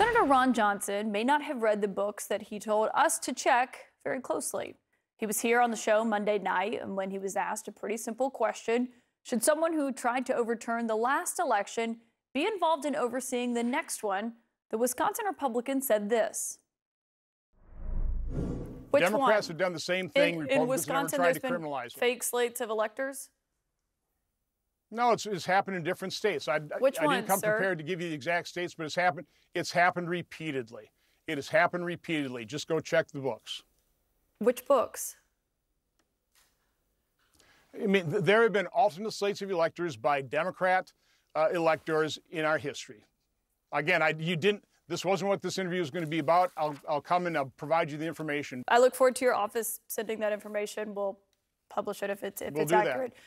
[0.00, 3.76] Senator Ron Johnson may not have read the books that he told us to check
[4.02, 4.76] very closely.
[5.18, 7.98] He was here on the show Monday night, and when he was asked a pretty
[7.98, 8.88] simple question
[9.24, 11.98] Should someone who tried to overturn the last election
[12.32, 14.36] be involved in overseeing the next one?
[14.70, 16.56] The Wisconsin Republican said this.
[18.92, 19.52] Which Democrats one?
[19.52, 20.36] have done the same thing.
[20.36, 23.28] In, Republicans in Wisconsin, tried there's to been criminalize fake slates of electors?
[24.90, 26.48] No, it's, it's happened in different states.
[26.48, 27.52] I, Which I, I didn't come sir?
[27.52, 29.26] prepared to give you the exact states, but it's happened.
[29.54, 30.90] It's happened repeatedly.
[31.26, 32.44] It has happened repeatedly.
[32.44, 33.62] Just go check the books.
[34.38, 35.16] Which books?
[37.80, 40.92] I mean, there have been alternate slates of electors by Democrat
[41.36, 43.04] uh, electors in our history.
[43.72, 44.64] Again, I, you didn't.
[44.88, 46.50] This wasn't what this interview is going to be about.
[46.56, 48.64] I'll, I'll come and I'll provide you the information.
[48.66, 50.94] I look forward to your office sending that information.
[50.96, 51.16] We'll
[51.68, 53.12] publish it if it's if we'll it's accurate.
[53.12, 53.20] That.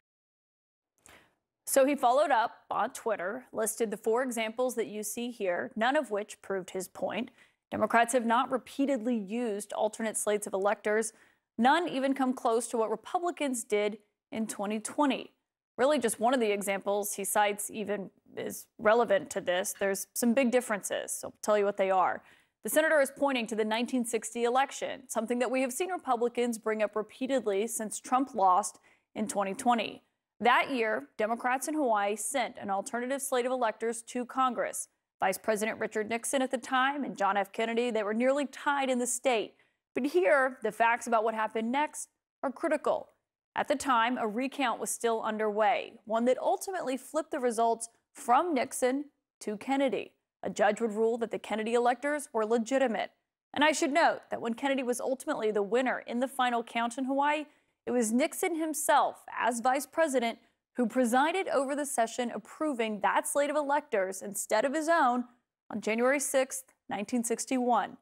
[1.66, 5.96] So he followed up on Twitter, listed the four examples that you see here, none
[5.96, 7.32] of which proved his point.
[7.72, 11.14] Democrats have not repeatedly used alternate slates of electors.
[11.58, 14.00] None even come close to what Republicans did
[14.32, 15.32] in 2020.
[15.78, 19.74] Really, just one of the examples he cites even is relevant to this.
[19.80, 22.22] There's some big differences, so I'll tell you what they are.
[22.64, 26.84] The senator is pointing to the 1960 election, something that we have seen Republicans bring
[26.84, 28.80] up repeatedly since Trump lost
[29.16, 30.04] in 2020.
[30.44, 34.90] That year, Democrats in Hawaii sent an alternative slate of electors to Congress.
[35.22, 37.54] Vice President Richard Nixon at the time and John F.
[37.54, 39.54] Kennedy, they were nearly tied in the state.
[39.96, 42.10] But here, the facts about what happened next
[42.44, 43.08] are critical.
[43.56, 48.54] At the time, a recount was still underway, one that ultimately flipped the results from
[48.54, 49.06] Nixon
[49.40, 50.12] to Kennedy.
[50.42, 53.12] A judge would rule that the Kennedy electors were legitimate.
[53.54, 56.98] And I should note that when Kennedy was ultimately the winner in the final count
[56.98, 57.46] in Hawaii,
[57.86, 60.40] it was Nixon himself, as vice president,
[60.76, 65.26] who presided over the session approving that slate of electors instead of his own
[65.70, 67.98] on January 6, 1961.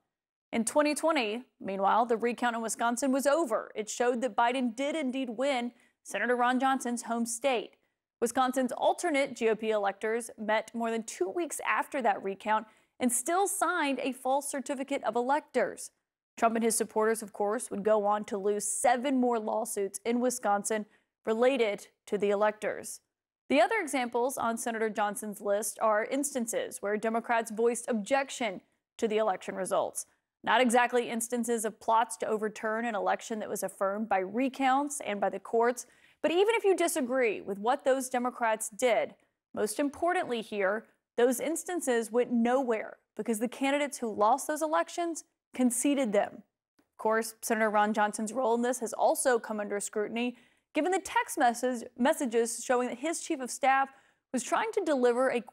[0.53, 3.71] In 2020, meanwhile, the recount in Wisconsin was over.
[3.75, 5.72] It showed that Biden did indeed win
[6.03, 7.77] Senator Ron Johnson's home state.
[8.19, 12.67] Wisconsin's alternate GOP electors met more than two weeks after that recount
[13.00, 15.91] and still signed a false certificate of electors.
[16.38, 20.19] Trump and his supporters, of course, would go on to lose seven more lawsuits in
[20.19, 20.86] Wisconsin
[21.25, 23.02] related to the electors.
[23.50, 28.62] The other examples on Senator Johnson's list are instances where Democrats voiced objection
[28.97, 30.06] to the election results.
[30.44, 35.22] Not exactly instances of plots to overturn an election that was affirmed by recounts and
[35.22, 35.86] by the courts.
[36.22, 39.16] But even if you disagree with what those Democrats did,
[39.53, 40.86] most importantly here,
[41.18, 46.44] those instances went nowhere because the candidates who lost those elections conceded them.
[46.78, 50.38] Of course, Senator Ron Johnson's role in this has also come under scrutiny,
[50.73, 53.89] given the text message, messages showing that his chief of staff
[54.34, 55.44] was trying to deliver a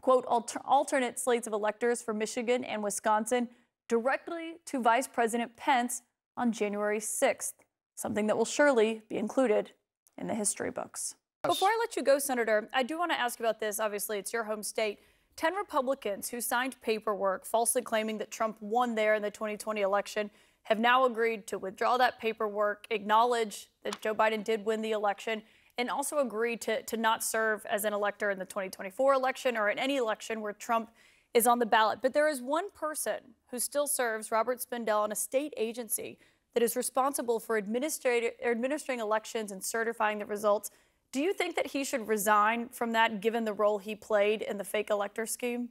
[0.00, 3.48] quote alter, alternate slates of electors for Michigan and Wisconsin
[3.88, 6.02] directly to Vice President Pence
[6.36, 7.52] on January 6th,
[7.94, 9.72] something that will surely be included
[10.18, 11.14] in the history books.
[11.44, 13.78] Before I let you go, Senator, I do want to ask about this.
[13.78, 14.98] Obviously, it's your home state.
[15.36, 20.30] 10 Republicans who signed paperwork falsely claiming that Trump won there in the 2020 election
[20.64, 25.42] have now agreed to withdraw that paperwork, acknowledge that Joe Biden did win the election,
[25.76, 29.68] and also agree to, to not serve as an elector in the 2024 election or
[29.68, 30.90] in any election where Trump
[31.34, 31.98] is on the ballot.
[32.00, 33.16] But there is one person
[33.50, 36.18] who still serves, Robert Spindell, in a state agency
[36.54, 40.70] that is responsible for administering elections and certifying the results.
[41.14, 44.58] Do you think that he should resign from that given the role he played in
[44.58, 45.68] the fake elector scheme?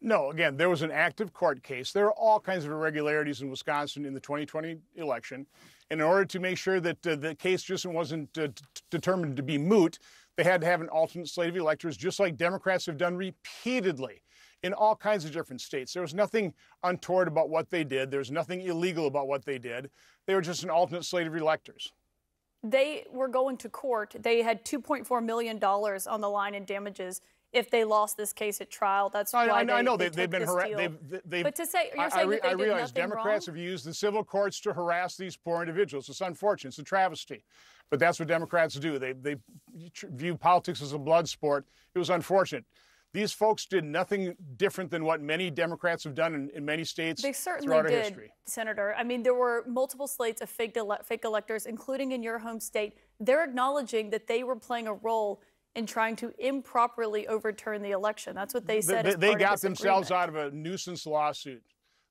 [0.00, 1.92] No, again, there was an active court case.
[1.92, 5.46] There are all kinds of irregularities in Wisconsin in the 2020 election.
[5.90, 8.48] And in order to make sure that uh, the case just wasn't uh,
[8.90, 9.98] determined to be moot,
[10.36, 14.22] they had to have an alternate slate of electors, just like Democrats have done repeatedly
[14.62, 15.92] in all kinds of different states.
[15.92, 18.10] There was nothing untoward about what they did.
[18.10, 19.90] There's nothing illegal about what they did.
[20.24, 21.92] They were just an alternate slate of electors.
[22.64, 24.16] They were going to court.
[24.18, 27.20] They had $2.4 million on the line in damages
[27.52, 29.10] if they lost this case at trial.
[29.10, 30.72] That's I, why I, they, I know they, have been harassed.
[30.74, 33.56] They've, they've, but to say you're saying I, that they I realize Democrats wrong?
[33.56, 36.08] have used the civil courts to harass these poor individuals.
[36.08, 36.70] It's unfortunate.
[36.70, 37.44] It's a travesty.
[37.90, 38.98] But that's what Democrats do.
[38.98, 39.36] They, they
[40.10, 41.66] view politics as a blood sport.
[41.94, 42.64] It was unfortunate.
[43.14, 47.22] These folks did nothing different than what many Democrats have done in, in many states
[47.22, 48.32] they certainly throughout did, our history.
[48.44, 48.92] Senator.
[48.98, 52.58] I mean, there were multiple slates of fake, ele- fake electors, including in your home
[52.58, 52.96] state.
[53.20, 55.40] They're acknowledging that they were playing a role
[55.76, 58.34] in trying to improperly overturn the election.
[58.34, 59.06] That's what they said.
[59.06, 61.62] They, they got themselves out of a nuisance lawsuit.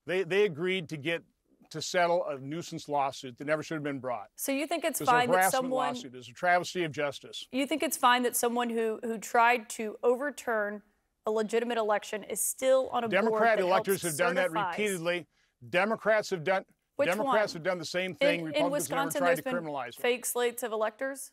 [0.06, 1.24] They, they agreed to get
[1.72, 4.28] to settle a nuisance lawsuit that never should have been brought.
[4.36, 6.14] So you think it's it fine a that someone lawsuit.
[6.16, 7.48] It's a travesty of justice.
[7.52, 10.82] You think it's fine that someone who who tried to overturn
[11.26, 15.28] a legitimate election is still on a Democrat electors have done that repeatedly.
[15.70, 16.66] Democrats have done.
[16.96, 17.60] Which Democrats one?
[17.60, 18.42] have done the same thing.
[18.42, 20.02] In, in Republicans have never Wisconsin, tried to been criminalize it.
[20.02, 21.32] fake slates of electors.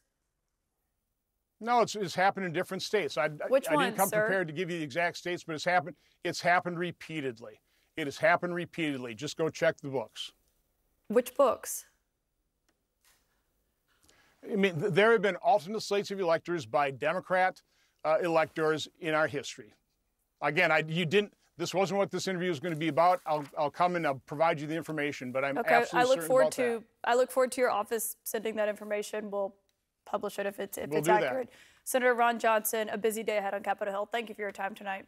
[1.60, 3.19] No, it's, it's happened in different states.
[3.19, 4.22] I, I- Which I, ones, didn't come sir?
[4.22, 5.96] prepared to give you the exact states, but it's happened.
[6.25, 7.60] It's happened repeatedly.
[7.96, 9.14] It has happened repeatedly.
[9.14, 10.32] Just go check the books.
[11.08, 11.84] Which books?
[14.50, 17.60] I mean, there have been alternate slates of electors by Democrat
[18.04, 19.75] uh, electors in our history.
[20.42, 21.32] Again, I, you didn't.
[21.56, 23.20] This wasn't what this interview was going to be about.
[23.26, 26.14] I'll, I'll come and I'll provide you the information, but I'm Okay, absolutely I look
[26.16, 27.10] certain forward about to that.
[27.10, 29.31] I look forward to your office sending that information.
[29.31, 29.54] We'll
[30.06, 31.22] publish it if it's if We'll it's do that.
[31.25, 31.50] accurate.
[31.84, 34.08] Senator Ron Johnson, a busy day ahead on Capitol Hill.
[34.10, 35.06] Thank you for your time tonight.